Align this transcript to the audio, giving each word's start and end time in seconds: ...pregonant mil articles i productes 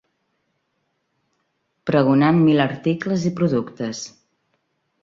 ...pregonant 1.91 2.43
mil 2.49 2.65
articles 2.67 3.31
i 3.33 3.37
productes 3.43 4.07